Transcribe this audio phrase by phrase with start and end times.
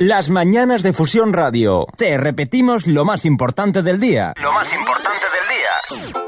[0.00, 1.86] Las mañanas de Fusión Radio.
[1.96, 4.34] Te repetimos lo más importante del día.
[4.42, 5.24] Lo más importante
[6.00, 6.24] del día.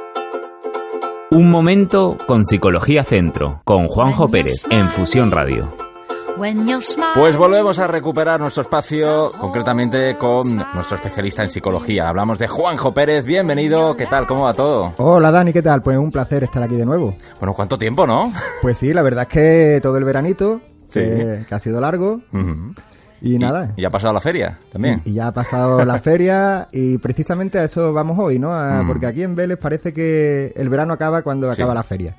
[1.30, 5.86] Un momento con Psicología Centro, con Juanjo Pérez, en Fusión Radio.
[7.14, 12.10] Pues volvemos a recuperar nuestro espacio, concretamente con nuestro especialista en psicología.
[12.10, 13.24] Hablamos de Juanjo Pérez.
[13.24, 13.96] Bienvenido.
[13.96, 14.26] ¿Qué tal?
[14.26, 14.92] ¿Cómo va todo?
[14.98, 15.80] Hola Dani, ¿qué tal?
[15.80, 17.16] Pues un placer estar aquí de nuevo.
[17.40, 18.34] Bueno, ¿cuánto tiempo, no?
[18.60, 20.60] Pues sí, la verdad es que todo el veranito,
[20.92, 22.20] que, que ha sido largo.
[23.20, 23.72] Y, nada.
[23.76, 25.00] Y ya ha pasado la feria también.
[25.04, 28.50] Y, ya ha pasado la feria y precisamente a eso vamos hoy, ¿no?
[28.50, 28.86] Mm.
[28.86, 32.16] Porque aquí en Vélez parece que el verano acaba cuando acaba la feria.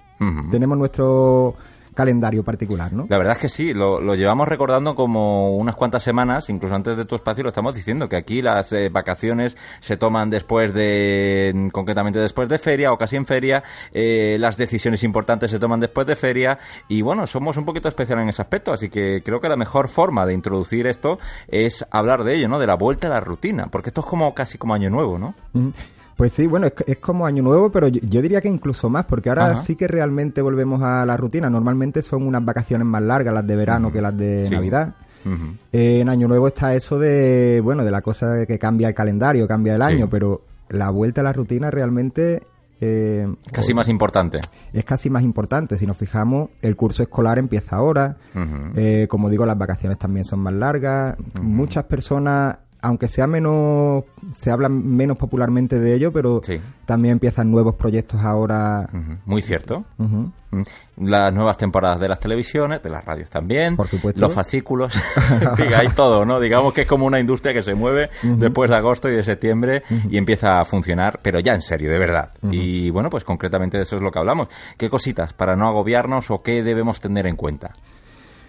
[0.52, 1.56] Tenemos nuestro
[1.98, 3.08] calendario particular, ¿no?
[3.10, 6.96] La verdad es que sí, lo, lo, llevamos recordando como unas cuantas semanas, incluso antes
[6.96, 11.70] de tu espacio lo estamos diciendo, que aquí las eh, vacaciones se toman después de,
[11.74, 16.06] concretamente después de feria o casi en feria, eh, las decisiones importantes se toman después
[16.06, 19.50] de feria y bueno, somos un poquito especial en ese aspecto, así que creo que
[19.50, 21.18] la mejor forma de introducir esto
[21.48, 22.60] es hablar de ello, ¿no?
[22.60, 25.34] De la vuelta a la rutina, porque esto es como casi como año nuevo, ¿no?
[25.54, 25.70] Mm.
[26.18, 29.06] Pues sí, bueno, es, es, como año nuevo, pero yo, yo, diría que incluso más,
[29.06, 29.62] porque ahora Ajá.
[29.62, 31.48] sí que realmente volvemos a la rutina.
[31.48, 33.94] Normalmente son unas vacaciones más largas las de verano uh -huh.
[33.94, 34.56] que las de sí.
[34.56, 34.96] Navidad.
[35.24, 35.58] Uh -huh.
[35.72, 38.96] eh, en año nuevo está eso de, bueno, de la cosa de que cambia el
[38.96, 42.42] calendario, cambia el año, pero la vuelta a la rutina realmente...
[42.82, 44.40] Eh, casi más importante.
[44.74, 45.78] Es casi más importante.
[45.78, 48.18] Si nos fijamos, el curso escolar empieza ahora.
[48.34, 48.72] Uh -huh.
[48.76, 51.16] eh, como digo, las vacaciones también son más largas.
[51.20, 51.44] Uh -huh.
[51.44, 52.58] Muchas personas
[52.88, 56.60] aunque sea menos, se habla menos popularmente de ello, pero sí.
[56.86, 58.88] también empiezan nuevos proyectos ahora.
[58.94, 59.18] Uh -huh.
[59.26, 59.84] Muy cierto.
[59.98, 60.66] Uh -huh.
[60.98, 63.76] Las nuevas temporadas de las televisiones, de las radios también.
[63.76, 64.22] Por supuesto.
[64.22, 64.96] Los fascículos.
[65.42, 66.40] en fin, hay todo, ¿no?
[66.40, 68.38] Digamos que es como una industria que se mueve uh -huh.
[68.38, 72.00] después de agosto y de septiembre y empieza a funcionar, pero ya en serio, de
[72.00, 72.32] verdad.
[72.50, 74.48] Y bueno, pues concretamente de eso es lo que hablamos.
[74.78, 77.74] ¿Qué cositas para no agobiarnos o qué debemos tener en cuenta?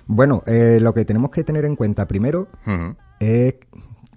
[0.07, 2.49] Bueno, eh, lo que tenemos que tener en cuenta primero
[3.21, 3.55] es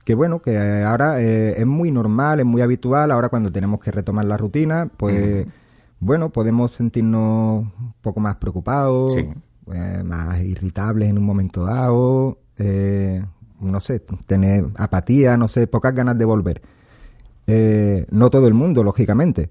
[0.03, 3.91] que bueno, que ahora eh, es muy normal, es muy habitual, ahora cuando tenemos que
[3.91, 5.49] retomar la rutina, pues mm.
[5.99, 9.29] bueno, podemos sentirnos un poco más preocupados, sí.
[9.73, 13.23] eh, más irritables en un momento dado, eh,
[13.59, 16.61] no sé, tener apatía, no sé, pocas ganas de volver.
[17.47, 19.49] Eh, no todo el mundo, lógicamente,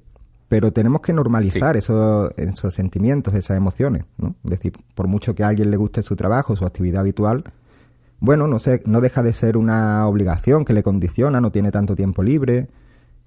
[0.48, 1.78] pero tenemos que normalizar sí.
[1.78, 4.34] esos, esos sentimientos, esas emociones, ¿no?
[4.44, 7.44] Es decir, por mucho que a alguien le guste su trabajo, su actividad habitual,
[8.20, 11.96] bueno, no sé, no deja de ser una obligación que le condiciona, no tiene tanto
[11.96, 12.68] tiempo libre,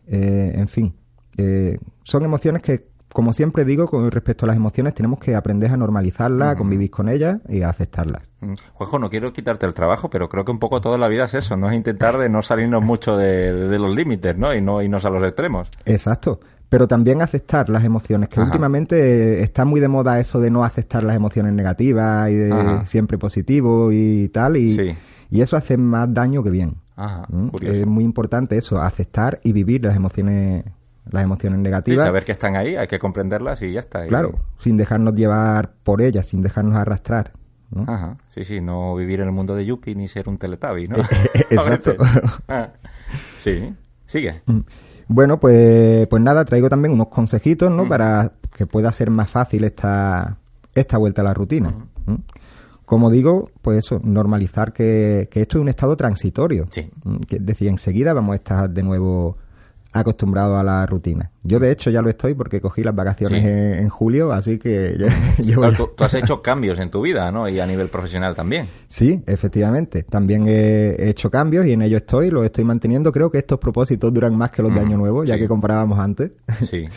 [0.07, 0.93] eh, en fin,
[1.37, 5.71] eh, son emociones que, como siempre digo, con respecto a las emociones, tenemos que aprender
[5.71, 6.51] a normalizarlas, Mm.
[6.51, 8.23] a convivir con ellas y a aceptarlas.
[8.73, 11.33] Juanjo, no quiero quitarte el trabajo, pero creo que un poco toda la vida es
[11.33, 14.53] eso, no es intentar de no salirnos mucho de, de, de los límites, ¿no?
[14.53, 15.69] Y no irnos a los extremos.
[15.85, 16.39] Exacto
[16.73, 18.47] pero también aceptar las emociones, que Ajá.
[18.47, 22.87] últimamente está muy de moda eso de no aceptar las emociones negativas y de Ajá.
[22.87, 24.97] siempre positivo y tal, y, sí.
[25.29, 26.77] y eso hace más daño que bien.
[26.95, 27.49] Ajá, ¿Mm?
[27.61, 30.65] Es muy importante eso, aceptar y vivir las emociones
[31.11, 32.01] las emociones negativas.
[32.01, 34.07] Sí, saber que están ahí, hay que comprenderlas y ya está.
[34.07, 37.33] Claro, sin dejarnos llevar por ellas, sin dejarnos arrastrar.
[37.69, 37.83] ¿no?
[37.87, 40.95] Ajá, sí, sí, no vivir en el mundo de Yuppie ni ser un Teletubby, ¿no?
[41.51, 41.93] Exacto.
[42.47, 42.69] ah,
[43.37, 43.75] sí,
[44.07, 44.41] sigue.
[45.07, 47.85] Bueno, pues, pues nada, traigo también unos consejitos, ¿no?
[47.85, 47.89] Mm.
[47.89, 50.37] Para que pueda ser más fácil esta,
[50.73, 51.73] esta vuelta a la rutina.
[52.05, 52.15] Mm.
[52.85, 56.67] Como digo, pues eso, normalizar que, que, esto es un estado transitorio.
[56.69, 56.91] Sí.
[57.27, 59.37] Que, es decir, enseguida vamos a estar de nuevo
[59.93, 61.31] acostumbrados a la rutina.
[61.43, 63.47] Yo, de hecho, ya lo estoy porque cogí las vacaciones sí.
[63.47, 64.97] en, en, julio, así que...
[65.37, 67.47] Ya, yo claro, tú, tú, has hecho cambios en tu vida, ¿no?
[67.47, 68.67] Y a nivel profesional también.
[68.87, 70.03] Sí, efectivamente.
[70.03, 73.11] También he, he hecho cambios y en ello estoy, lo estoy manteniendo.
[73.11, 75.41] Creo que estos propósitos duran más que los de Año Nuevo, ya sí.
[75.41, 76.31] que comparábamos antes.
[76.63, 76.87] Sí.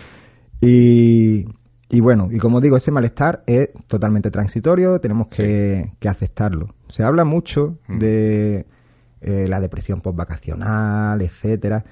[0.61, 1.47] y,
[1.89, 5.97] y bueno, y como digo, ese malestar es totalmente transitorio, tenemos que, sí.
[6.01, 6.75] que aceptarlo.
[6.89, 7.99] Se habla mucho mm.
[7.99, 8.67] de
[9.21, 11.85] eh, la depresión postvacacional, etcétera.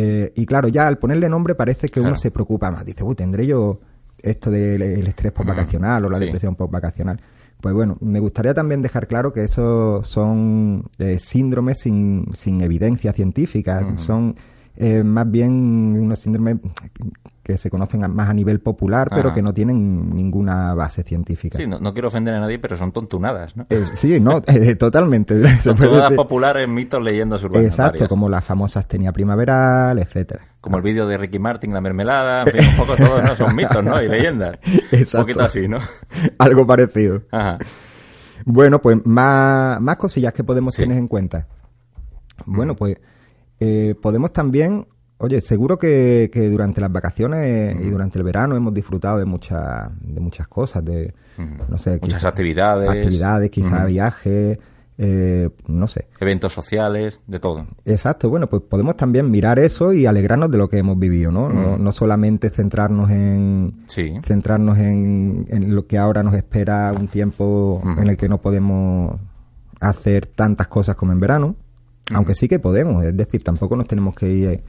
[0.00, 2.08] Eh, y claro, ya al ponerle nombre parece que claro.
[2.08, 2.84] uno se preocupa más.
[2.84, 3.80] Dice, uy, ¿tendré yo
[4.18, 6.06] esto del de estrés postvacacional mm.
[6.06, 6.24] o la sí.
[6.24, 7.20] depresión postvacacional?
[7.60, 13.12] Pues bueno, me gustaría también dejar claro que esos son eh, síndromes sin, sin, evidencia
[13.12, 13.98] científica, mm.
[13.98, 14.34] son
[14.76, 16.56] eh, más bien unos síndromes
[17.52, 21.58] que se conocen más a nivel popular, pero que no tienen ninguna base científica.
[21.58, 23.66] Sí, no, no quiero ofender a nadie, pero son tontunadas, ¿no?
[23.70, 25.34] Eh, sí, no, eh, totalmente.
[25.64, 27.66] Tontunadas populares, mitos, leyendas urbanas.
[27.66, 28.08] Exacto, varias.
[28.08, 30.42] como la famosa astenia primaveral, etcétera.
[30.60, 33.34] Como el vídeo de Ricky Martin, la mermelada, en fin, un poco todo, ¿no?
[33.34, 34.00] Son mitos, ¿no?
[34.02, 34.58] Y leyendas.
[34.92, 35.18] Exacto.
[35.18, 35.78] Un poquito así, ¿no?
[36.38, 37.22] Algo parecido.
[37.32, 37.58] Ajá.
[38.44, 40.82] Bueno, pues más, más cosillas que podemos Sí.
[40.82, 41.46] tener en cuenta.
[42.46, 42.96] Bueno, pues
[43.58, 44.86] eh, podemos también,
[45.20, 49.90] oye, seguro que, que durante las vacaciones y durante el verano hemos disfrutado de muchas,
[50.00, 51.14] de muchas cosas, de,
[51.68, 52.88] no sé, Muchas quizá- actividades.
[52.90, 54.58] actividades, quizá viajes,
[55.02, 56.08] eh, no sé.
[56.20, 57.66] Eventos sociales, de todo.
[57.86, 61.48] Exacto, bueno, pues podemos también mirar eso y alegrarnos de lo que hemos vivido, ¿no?
[61.48, 64.12] No, no solamente centrarnos en Sí.
[64.24, 69.18] centrarnos en, en lo que ahora nos espera un tiempo en el que no podemos
[69.80, 71.56] hacer tantas cosas como en verano,
[72.12, 74.62] aunque sí que podemos, es decir, tampoco nos tenemos que ir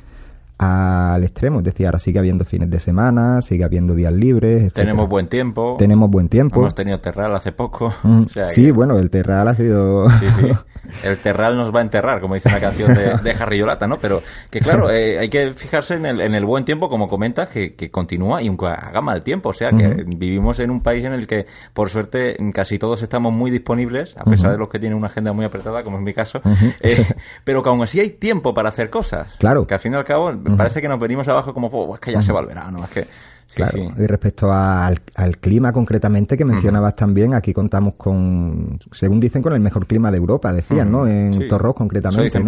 [0.64, 4.86] al extremo, es decir, ahora sigue habiendo fines de semana, sigue habiendo días libres, etcétera.
[4.86, 5.76] Tenemos buen tiempo.
[5.80, 6.60] tenemos buen tiempo.
[6.60, 7.92] Hemos tenido Terral hace poco.
[8.04, 10.52] Mm, O sea sí, que- bueno, el Terral ha sido Sí, sí.
[11.04, 13.98] El Terral nos va a enterrar, como dice una canción de, de Harry Yolata, ¿no?
[14.00, 17.48] Pero que claro, eh, hay que fijarse en el, en el buen tiempo, como comentas,
[17.50, 19.50] que, que continúa y aunque haga mal tiempo.
[19.50, 23.32] O sea, que vivimos en un país en el que, por suerte, casi todos estamos
[23.32, 26.14] muy disponibles, a pesar de los que tienen una agenda muy apretada, como es mi
[26.14, 26.42] caso,
[26.82, 27.06] eh,
[27.46, 29.36] pero que aún así hay tiempo para hacer cosas.
[29.38, 29.66] Claro.
[29.68, 32.12] Que al fin y al cabo parece que nos venimos abajo como, "Oh, es que
[32.12, 33.08] ya se va el verano, es que...
[33.48, 33.90] Sí, Claro, sí.
[33.98, 39.52] y respecto al, al clima concretamente que mencionabas también, aquí contamos con, según dicen, con
[39.52, 41.06] el mejor clima de Europa, decían, ¿no?
[41.06, 41.50] En Sí.
[41.50, 42.40] Torros concretamente.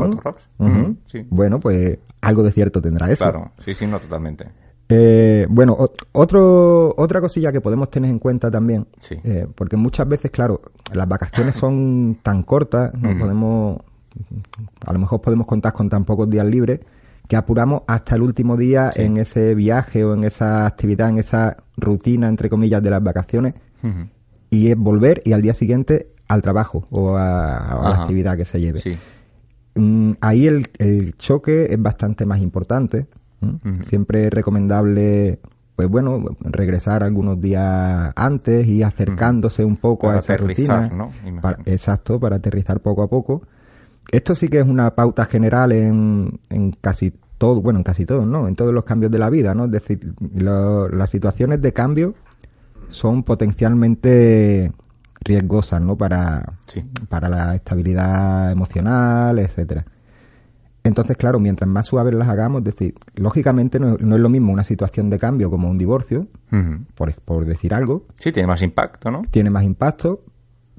[0.59, 1.27] Ujú, sí.
[1.29, 3.25] Bueno, pues algo de cierto tendrá eso.
[3.25, 4.47] Claro, sí, sí, no, totalmente.
[4.88, 5.77] Eh, bueno,
[6.13, 8.88] otro, otra cosilla que podemos tener en cuenta también,
[9.25, 10.61] eh, porque muchas veces, claro,
[10.94, 13.79] las vacaciones son tan cortas, no podemos,
[14.85, 16.79] a lo mejor podemos contar con tan pocos días libres,
[17.27, 21.57] que apuramos hasta el último día en ese viaje o en esa actividad, en esa
[21.77, 23.53] rutina, entre comillas, de las vacaciones,
[24.49, 28.45] y es volver y al día siguiente al trabajo o a, a la actividad que
[28.45, 28.79] se lleve.
[28.79, 28.97] Sí.
[29.75, 33.07] Mm, ahí el, el choque es bastante más importante.
[33.81, 35.39] Siempre es recomendable,
[35.75, 40.97] pues bueno, regresar algunos días antes y acercándose un poco Para a esa aterrizar, rutina.
[40.97, 41.11] ¿no?
[41.27, 41.41] Imagino.
[41.41, 43.41] Para- exacto, para aterrizar poco a poco.
[44.11, 48.25] Esto sí que es una pauta general en, en casi todo, bueno, en casi todos,
[48.27, 48.47] ¿no?
[48.47, 49.65] En todos los cambios de la vida, ¿no?
[49.65, 52.13] Es decir, lo- las situaciones de cambio
[52.89, 54.71] son potencialmente
[55.21, 55.95] riesgosas, ¿no?
[55.95, 56.83] Para, Sí.
[57.09, 59.85] para la estabilidad emocional, etcétera.
[60.83, 64.51] Entonces, claro, mientras más suaves las hagamos, es decir, lógicamente no, no es lo mismo
[64.51, 66.27] una situación de cambio como un divorcio,
[66.95, 69.21] por, por decir algo, Sí, tiene más impacto, ¿no?
[69.31, 70.19] tiene más impacto,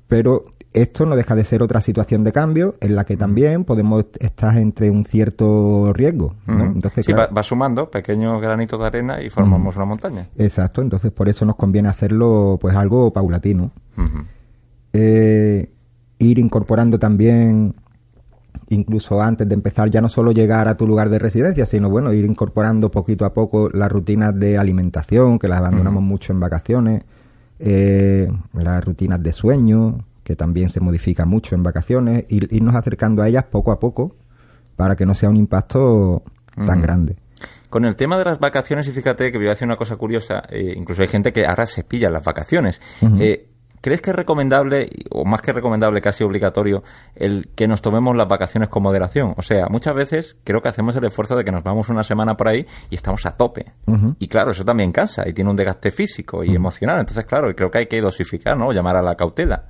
[0.06, 0.44] pero
[0.74, 4.58] esto no deja de ser otra situación de cambio en la que también podemos estar
[4.58, 6.34] entre un cierto riesgo.
[6.48, 10.26] Entonces, sí, claro, va, va sumando pequeños granitos de arena y formamos una montaña.
[10.36, 13.70] exacto, entonces por eso nos conviene hacerlo pues algo paulatino.
[14.92, 15.70] Eh,
[16.18, 17.74] ir incorporando también,
[18.68, 22.12] incluso antes de empezar, ya no solo llegar a tu lugar de residencia, sino bueno,
[22.12, 27.04] ir incorporando poquito a poco las rutinas de alimentación, que las abandonamos mucho en vacaciones,
[27.60, 33.22] eh, las rutinas de sueño, que también se modifican mucho en vacaciones, ir, irnos acercando
[33.22, 34.16] a ellas poco a poco
[34.74, 36.22] para que no sea un impacto
[36.56, 37.16] tan grande.
[37.68, 40.42] Con el tema de las vacaciones, y fíjate que voy a decir una cosa curiosa,
[40.48, 42.80] eh, incluso hay gente que ahora se pilla las vacaciones.
[43.18, 43.48] Eh,
[43.84, 46.82] ¿Crees que es recomendable, o más que recomendable, casi obligatorio,
[47.14, 49.34] el que nos tomemos las vacaciones con moderación?
[49.36, 52.34] O sea, muchas veces creo que hacemos el esfuerzo de que nos vamos una semana
[52.34, 53.74] por ahí y estamos a tope.
[54.18, 56.98] Y claro, eso también cansa y tiene un desgaste físico y emocional.
[57.00, 58.72] Entonces, claro, creo que hay que dosificar, ¿no?
[58.72, 59.64] Llamar a la cautela.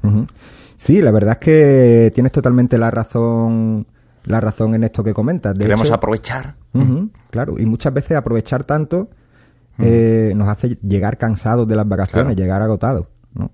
[0.77, 3.85] Sí, la verdad es que tienes totalmente la razón,
[4.27, 5.55] la razón en esto que comentas.
[5.59, 6.55] De Queremos hecho- aprovechar.
[7.31, 9.09] Claro, y muchas veces aprovechar tanto
[9.81, 12.41] eh, nos hace llegar cansados de las vacaciones, Claro.
[12.41, 13.07] llegar agotados.
[13.35, 13.51] ¿no?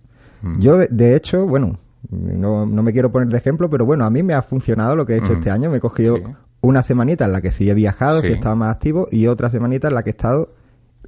[0.59, 1.79] Yo, de, de hecho, bueno,
[2.11, 5.07] no, no me quiero poner de ejemplo, pero bueno, a mí me ha funcionado lo
[5.07, 5.37] que he hecho Mm.
[5.37, 5.71] este año.
[5.71, 6.23] Me he cogido Sí.
[6.63, 8.33] una semanita en la que sí he viajado, sí, Sí.
[8.33, 10.53] he estado más activo, y otra semanita en la que he estado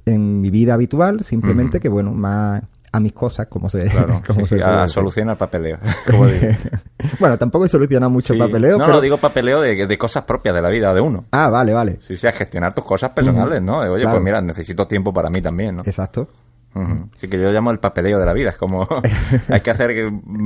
[0.05, 1.81] en mi vida habitual, simplemente Ujú.
[1.83, 2.61] que, bueno, más
[2.95, 5.77] a mis cosas, como se, Claro, como sí, se sí, a solucionar el papeleo.
[6.05, 6.45] como digo.
[7.19, 8.39] bueno, tampoco he solucionado mucho Sí.
[8.39, 8.95] papeleo, No, pero...
[8.97, 11.25] no, digo papeleo de, de cosas propias de la vida de uno.
[11.31, 11.97] Ah, vale, vale.
[12.01, 13.81] Sí, sí, a gestionar tus cosas personales, ¿no?
[13.81, 14.17] De, Oye, Claro.
[14.17, 15.81] pues mira, necesito tiempo para mí también, ¿no?
[15.83, 16.27] Exacto.
[16.75, 17.09] Ujú.
[17.15, 18.87] Así que yo llamo el papeleo de la vida, es como
[19.49, 19.91] hay que hacer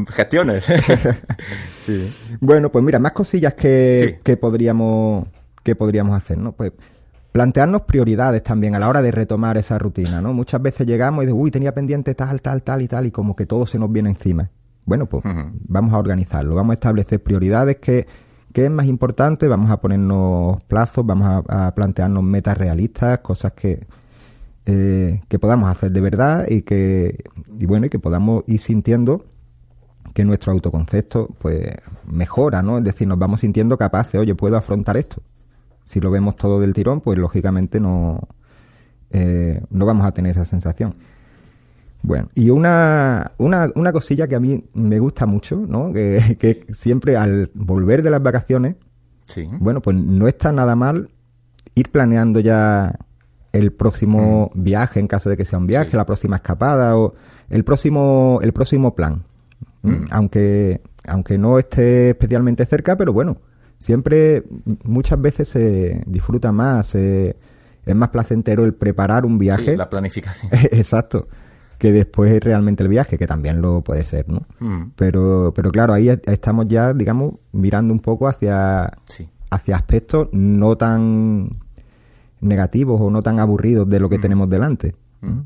[0.10, 0.66] gestiones.
[1.82, 2.14] sí.
[2.42, 4.22] Bueno, pues mira, más cosillas que, Sí.
[4.24, 5.28] que podríamos
[5.64, 6.54] que podríamos hacer, ¿no?
[6.54, 6.72] Pues
[7.34, 10.34] plantearnos prioridades también a la hora de retomar esa rutina, ¿no?
[10.34, 13.36] Muchas veces llegamos y de, uy, tenía pendiente tal, tal, tal y tal, y como
[13.36, 14.50] que todo se nos viene encima.
[14.86, 15.26] Bueno, pues
[15.68, 18.08] vamos a organizarlo, vamos a establecer prioridades que,
[18.54, 23.52] que es más importante, vamos a ponernos plazos, vamos a, a plantearnos metas realistas, cosas
[23.52, 23.86] que
[24.70, 27.24] eh, que podamos hacer de verdad y que,
[27.58, 29.26] y bueno, y que podamos ir sintiendo
[30.14, 31.72] que nuestro autoconcepto pues
[32.06, 32.78] mejora, ¿no?
[32.78, 35.22] Es decir, nos vamos sintiendo capaces, oye, puedo afrontar esto.
[35.86, 38.20] Si lo vemos todo del tirón, pues lógicamente no,
[39.12, 40.96] eh, no vamos a tener esa sensación.
[42.04, 45.94] Bueno, y una, una, una cosilla que a mí me gusta mucho, ¿no?
[45.94, 48.76] Que, que siempre al volver de las vacaciones,
[49.28, 49.48] Sí.
[49.60, 51.10] bueno, pues no está nada mal
[51.76, 52.98] ir planeando ya
[53.58, 55.98] el próximo viaje, en caso de que sea un viaje, Sí.
[55.98, 57.14] la próxima escapada o
[57.50, 59.24] el próximo, el próximo plan.
[59.84, 59.90] ¿Mm?
[59.92, 60.08] Mm.
[60.12, 63.38] Aunque, aunque no esté especialmente cerca, pero bueno,
[63.80, 64.44] siempre,
[64.84, 67.36] muchas veces se disfruta más, se-
[67.86, 69.72] es más placentero el preparar un viaje.
[69.72, 70.52] Sí, la planificación.
[70.72, 71.28] Exacto.
[71.78, 74.42] Que después realmente el viaje, que también lo puede ser, ¿no?
[74.60, 79.30] Mm, Pero, pero claro, ahí est- estamos ya, digamos, mirando un poco hacia, sí.
[79.52, 81.50] hacia aspectos no tan
[82.42, 84.96] negativos o no tan aburridos de lo que tenemos delante.
[85.22, 85.40] Mm.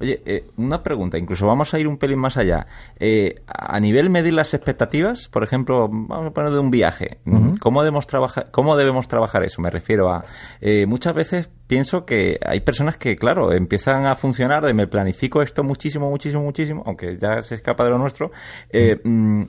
[0.00, 2.66] Oye, eh, una pregunta, incluso vamos a ir un pelín más allá.
[2.98, 7.18] Eh, a nivel medir las expectativas, por ejemplo, vamos a poner de un viaje,
[7.60, 9.60] ¿cómo, debemos trabajar, ¿cómo debemos trabajar eso?
[9.60, 10.24] Me refiero a,
[10.60, 15.42] eh, muchas veces pienso que hay personas que, claro, empiezan a funcionar de me planifico
[15.42, 18.30] esto muchísimo, muchísimo, muchísimo, aunque ya se escapa de lo nuestro,
[18.70, 19.42] eh, mm,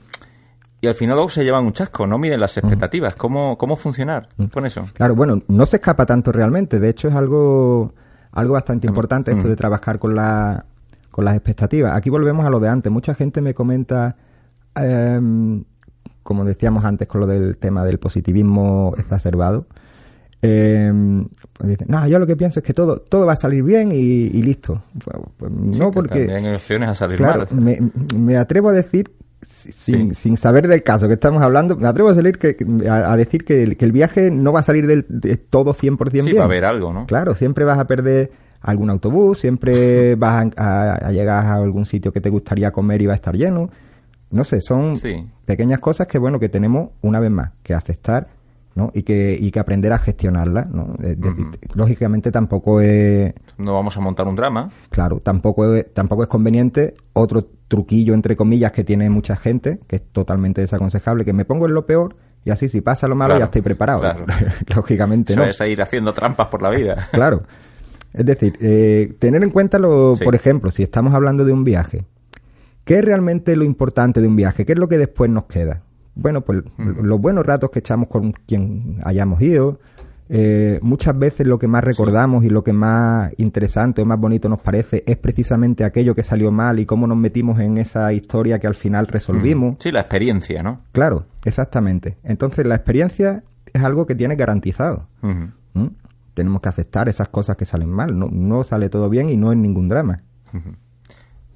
[0.81, 3.15] y al final luego se llevan un chasco, no miden las expectativas.
[3.15, 4.85] ¿Cómo, ¿Cómo funcionar con eso?
[4.93, 6.79] Claro, bueno, no se escapa tanto realmente.
[6.79, 7.93] De hecho, es algo,
[8.31, 10.65] algo bastante importante esto de trabajar con, la,
[11.09, 11.95] con las expectativas.
[11.95, 12.91] Aquí volvemos a lo de antes.
[12.91, 14.17] Mucha gente me comenta,
[14.75, 15.63] em,
[16.21, 19.65] como decíamos antes con lo del tema del positivismo exacerbado,
[20.41, 23.63] em, pues dicen, no, yo lo que pienso es que todo, todo va a salir
[23.63, 24.83] bien y, y listo.
[25.03, 26.25] Pues, pues Sí, no, que porque...
[26.25, 27.61] También hay opciones a salir Claro, mal.
[27.61, 27.79] me,
[28.15, 30.15] me atrevo a decir, sin, Sí.
[30.15, 32.57] sin saber del caso que estamos hablando, me atrevo a, salir que,
[32.89, 35.73] a, a decir que el, que el viaje no va a salir del, de todo
[35.73, 36.37] 100% Sí, bien.
[36.37, 37.05] va a haber algo, ¿no?
[37.05, 42.21] Claro, siempre vas a perder algún autobús, siempre vas a, llegar a algún sitio que
[42.21, 43.69] te gustaría comer y va a estar lleno.
[44.29, 45.25] No sé, son Sí.
[45.45, 48.27] pequeñas cosas que, bueno, que tenemos una vez más que aceptar,
[48.77, 48.91] ¿no?
[48.93, 50.93] Y que, y que aprender a gestionarlas, ¿no?
[50.99, 53.33] Decir, Lógicamente tampoco es...
[53.57, 54.69] No vamos a montar un drama.
[54.91, 59.97] Claro, tampoco es, tampoco es conveniente otro truquillo, entre comillas, que tiene mucha gente, que
[59.97, 62.15] es totalmente desaconsejable, que me pongo en lo peor
[62.45, 63.99] y así si pasa lo malo Claro, ya estoy preparado.
[63.99, 64.25] claro.
[64.75, 65.49] Lógicamente Eso no.
[65.49, 67.09] es ir haciendo trampas por la vida.
[67.11, 67.43] Claro.
[68.13, 70.23] Es decir, eh, tener en cuenta, lo, Sí.
[70.23, 72.05] por ejemplo, si estamos hablando de un viaje,
[72.85, 74.65] ¿qué es realmente lo importante de un viaje?
[74.65, 75.81] ¿Qué es lo que después nos queda?
[76.19, 79.79] Bueno, pues los buenos ratos que echamos con quien hayamos ido,
[80.29, 84.49] eh, muchas veces lo que más recordamos y lo que más interesante o más bonito
[84.49, 88.59] nos parece es precisamente aquello que salió mal y cómo nos metimos en esa historia
[88.59, 89.75] que al final resolvimos.
[89.79, 90.81] Sí, la experiencia, ¿no?
[90.91, 92.17] Claro, exactamente.
[92.23, 95.07] Entonces la experiencia es algo que tiene garantizado.
[95.21, 95.87] ¿Mm?
[96.33, 98.17] Tenemos que aceptar esas cosas que salen mal.
[98.17, 100.23] No, no sale todo bien y no es ningún drama.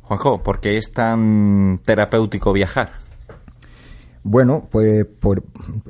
[0.03, 2.91] Juanjo, ¿por qué es tan terapéutico viajar?
[4.23, 5.43] Bueno, pues por,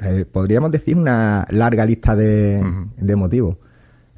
[0.04, 2.64] eh, podríamos decir una larga lista de,
[2.98, 3.58] de motivos.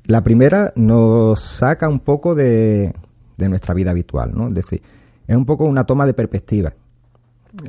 [0.06, 2.94] La primera nos saca un poco de,
[3.38, 4.50] de nuestra vida habitual, ¿no?
[4.50, 4.82] Es decir,
[5.28, 6.74] es un poco una toma de perspectiva.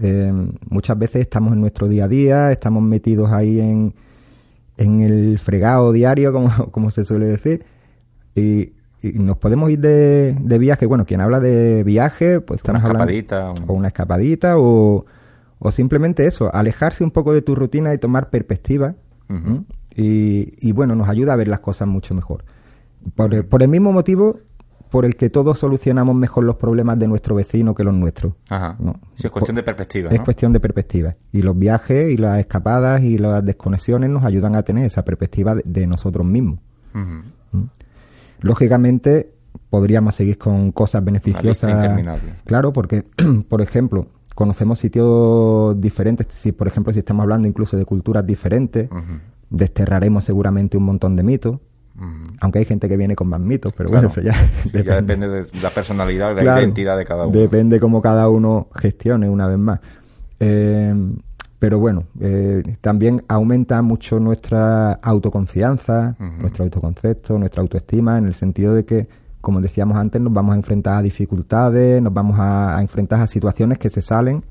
[0.03, 0.33] Eh,
[0.71, 3.95] muchas veces estamos en nuestro día a día, estamos metidos ahí en,
[4.77, 7.65] en el fregado diario, como, como se suele decir,
[8.35, 8.73] y,
[9.03, 10.85] y nos podemos ir de, de viaje.
[10.87, 13.51] Bueno, quien habla de viaje, pues Una estamos hablando- escapadita.
[13.63, 15.07] un- o una escapadita o,
[15.65, 18.97] o simplemente eso, alejarse un poco de tu rutina y tomar perspectiva.
[19.97, 22.45] Y, y bueno, nos ayuda a ver las cosas mucho mejor.
[23.17, 24.41] Por el, por el mismo motivo
[24.91, 28.35] por el que todos solucionamos mejor los problemas de nuestro vecino que los nuestros.
[28.51, 28.77] Ajá.
[28.79, 29.01] ¿no?
[29.15, 31.17] Sí, es cuestión de perspectiva, Es cuestión de perspectiva.
[31.33, 35.55] Y los viajes y las escapadas y las desconexiones nos ayudan a tener esa perspectiva
[35.55, 36.59] de, de nosotros mismos.
[38.41, 39.33] Lógicamente,
[39.71, 41.99] podríamos seguir con cosas beneficiosas.
[42.45, 43.07] Claro, porque,
[43.49, 46.27] por ejemplo, conocemos sitios diferentes.
[46.31, 48.89] Si, por ejemplo, si estamos hablando incluso de culturas diferentes,
[49.51, 51.59] desterraremos seguramente un montón de mitos.
[52.41, 54.09] Aunque hay gente que viene con más mitos, pero Claro.
[54.09, 57.27] bueno, eso ya, Sí, ya depende de la personalidad y la Claro, identidad de cada
[57.27, 57.39] uno.
[57.39, 59.79] Depende cómo cada uno gestione, una vez más.
[60.41, 60.93] Eh,
[61.61, 68.75] pero bueno, eh, también aumenta mucho nuestra autoconfianza, nuestro autoconcepto, nuestra autoestima, en el sentido
[68.75, 69.07] de que,
[69.45, 73.29] como decíamos antes, nos vamos a enfrentar a dificultades, nos vamos a, a enfrentar a
[73.29, 74.43] situaciones que se salen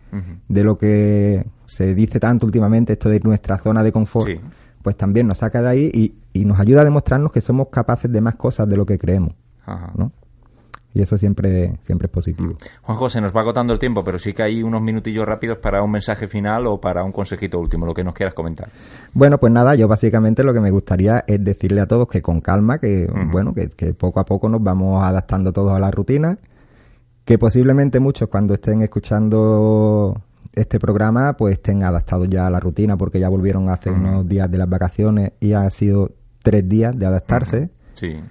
[0.47, 4.27] de lo que se dice tanto últimamente, esto de nuestra zona de confort.
[4.27, 4.39] Sí.
[4.81, 8.11] Pues también nos saca de ahí y, y nos ayuda a demostrarnos que somos capaces
[8.11, 9.33] de más cosas de lo que creemos.
[9.65, 9.91] Ajá.
[9.97, 10.11] ¿no?
[10.93, 12.55] Y eso siempre, siempre es positivo.
[12.83, 15.81] Juanjo, se nos va agotando el tiempo, pero sí que hay unos minutillos rápidos para
[15.81, 18.69] un mensaje final o para un consejito último, lo que nos quieras comentar.
[19.13, 22.41] Bueno, pues nada, yo básicamente lo que me gustaría es decirle a todos que con
[22.41, 26.37] calma, que bueno, que, que poco a poco nos vamos adaptando todos a la rutina,
[27.25, 30.21] que posiblemente muchos cuando estén escuchando
[30.53, 34.49] este programa pues estén adaptados ya a la rutina porque ya volvieron hace unos días
[34.51, 36.11] de las vacaciones y ha sido
[36.43, 37.69] tres días de adaptarse.
[37.93, 38.21] Sí.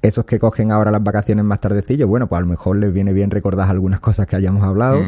[0.00, 3.12] Esos que cogen ahora las vacaciones más tardecillo, bueno, pues a lo mejor les viene
[3.12, 5.00] bien recordar algunas cosas que hayamos hablado.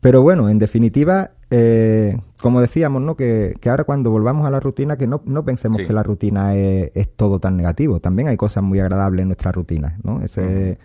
[0.00, 3.16] Pero bueno, en definitiva, eh, como decíamos, ¿no?
[3.16, 5.86] Que, que ahora cuando volvamos a la rutina, que no, no pensemos Sí.
[5.86, 7.98] que la rutina es, es todo tan negativo.
[8.00, 10.20] También hay cosas muy agradables en nuestra rutina, ¿no?
[10.20, 10.78] Ese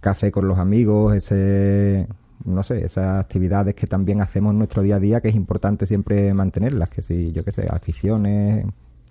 [0.00, 2.06] café con los amigos, ese,
[2.44, 5.86] no sé, esas actividades que también hacemos en nuestro día a día, que es importante
[5.86, 8.64] siempre mantenerlas, que si, yo qué sé, aficiones,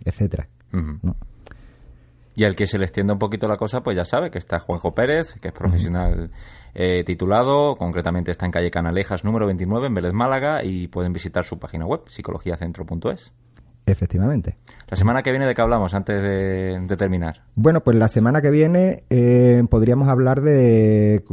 [0.03, 0.47] etcétera.
[0.71, 1.15] ¿no?
[2.37, 4.59] Y al que se le extienda un poquito la cosa, pues ya sabe que está
[4.59, 6.29] Juanjo Pérez, que es profesional
[6.75, 11.43] eh, titulado, concretamente está en calle Canalejas número 29 en Vélez Málaga y pueden visitar
[11.45, 13.33] su página web, psicologiacentro.es.
[13.87, 14.57] Efectivamente.
[14.87, 17.41] La semana que viene de qué hablamos antes de, de terminar.
[17.55, 21.23] Bueno, pues la semana que viene eh, podríamos hablar de...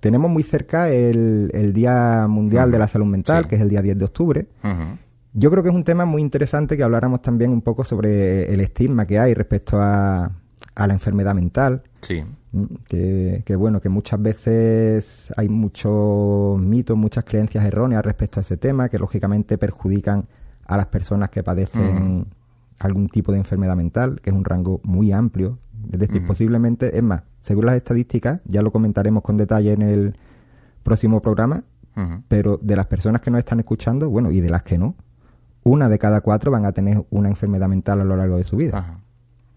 [0.00, 3.48] Tenemos muy cerca el, el Día Mundial de la Salud Mental, Sí.
[3.50, 4.46] que es el día 10 de octubre.
[5.32, 8.60] Yo creo que es un tema muy interesante que habláramos también un poco sobre el
[8.60, 10.30] estigma que hay respecto a,
[10.74, 11.82] a la enfermedad mental.
[12.00, 12.24] Sí.
[12.86, 18.58] Que, que, bueno, que muchas veces hay muchos mitos, muchas creencias erróneas respecto a ese
[18.58, 20.26] tema que lógicamente perjudican
[20.66, 22.26] a las personas que padecen
[22.78, 25.58] algún tipo de enfermedad mental, que es un rango muy amplio.
[25.90, 30.16] Es decir, posiblemente, es más, según las estadísticas, ya lo comentaremos con detalle en el
[30.82, 31.64] próximo programa,
[32.28, 34.94] pero de las personas que nos están escuchando, bueno, y de las que no,
[35.62, 38.56] una de cada cuatro van a tener una enfermedad mental a lo largo de su
[38.56, 39.00] vida.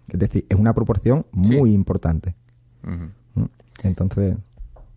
[0.10, 1.58] Es decir, es una proporción Sí.
[1.58, 2.36] muy importante.
[2.84, 3.44] ¿Mm?
[3.84, 4.38] Entonces,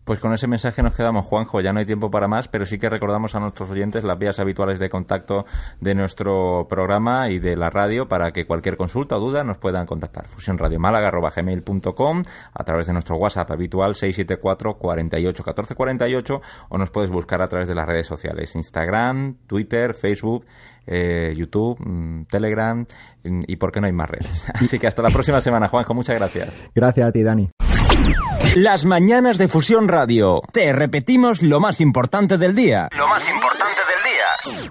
[0.08, 1.60] Pues con ese mensaje nos quedamos, Juanjo.
[1.60, 4.38] Ya no hay tiempo para más, pero sí que recordamos a nuestros oyentes las vías
[4.38, 5.44] habituales de contacto
[5.82, 9.84] de nuestro programa y de la radio para que cualquier consulta o duda nos puedan
[9.84, 10.26] contactar.
[10.26, 12.22] fusionradiomálaga.gmail.com
[12.54, 17.48] a través de nuestro WhatsApp habitual 674 48 14 48 o nos puedes buscar a
[17.48, 20.46] través de las redes sociales Instagram, Twitter, Facebook,
[20.86, 22.86] eh, YouTube, mm, Telegram
[23.24, 24.46] y por qué no hay más redes.
[24.54, 25.92] Así que hasta la próxima semana, Juanjo.
[25.92, 26.70] Muchas gracias.
[26.74, 27.50] gracias a ti, Dani.
[28.54, 30.42] Las mañanas de Fusión Radio.
[30.52, 32.88] Te repetimos lo más importante del día.
[32.92, 33.80] Lo más importante
[34.54, 34.70] del día.